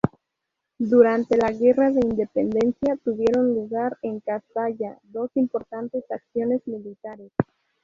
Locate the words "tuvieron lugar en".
3.03-4.19